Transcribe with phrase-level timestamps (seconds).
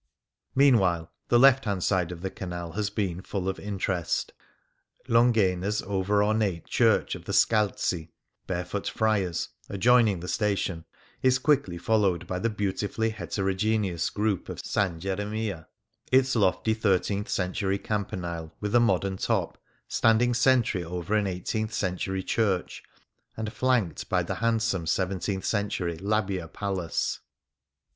[0.55, 4.33] Meanwhile the left hand side of the Canal has been full of interest.
[5.07, 8.09] Longhena's over ornate church of the Scalzi
[8.47, 10.85] (Barefoot Friars), adjoining the station,
[11.21, 14.73] is quickly followed by the beautifully heterogeneous group of S.
[14.75, 15.67] Geremia,
[16.11, 22.23] its lofty thirteenth century campanile, with a modem top, standing sentry over an eighteenth century
[22.23, 22.81] church,
[23.37, 27.19] and flanked by the handsome seventeenth century Labbia Palace.